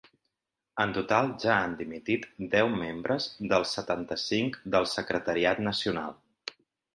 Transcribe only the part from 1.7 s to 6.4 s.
dimitit deu membres dels setanta-cinc del secretariat nacional.